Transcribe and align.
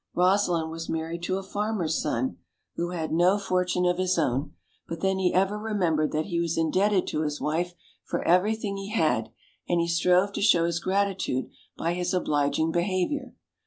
Rosalind 0.15 0.71
was 0.71 0.89
married 0.89 1.21
to 1.25 1.37
a 1.37 1.43
farmer's 1.43 2.01
son, 2.01 2.37
who 2.75 2.89
had 2.89 3.11
no 3.11 3.37
34 3.37 3.37
OLD. 3.37 3.37
OLD 3.37 3.37
FAIRY 3.37 3.37
TALES. 3.37 3.47
fortune 3.75 3.85
of 3.85 3.97
his 3.99 4.17
own; 4.17 4.53
but 4.87 4.99
then 5.01 5.19
he 5.19 5.31
ever 5.31 5.59
remembered 5.59 6.11
that 6.11 6.25
he 6.25 6.39
was 6.39 6.57
indebted 6.57 7.05
to 7.05 7.21
his 7.21 7.39
wife 7.39 7.75
for 8.03 8.27
everything 8.27 8.77
he 8.77 8.89
had, 8.89 9.29
and 9.69 9.79
he 9.79 9.87
strove 9.87 10.33
to 10.33 10.41
show 10.41 10.65
his 10.65 10.79
gratitude 10.79 11.51
by 11.77 11.93
his 11.93 12.15
obliging 12.15 12.71
behavior. 12.71 13.35